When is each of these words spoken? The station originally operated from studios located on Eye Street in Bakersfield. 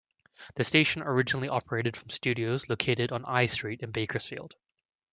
The 0.55 0.63
station 0.63 1.03
originally 1.03 1.47
operated 1.47 1.95
from 1.95 2.09
studios 2.09 2.67
located 2.69 3.11
on 3.11 3.23
Eye 3.23 3.45
Street 3.45 3.81
in 3.81 3.91
Bakersfield. 3.91 4.55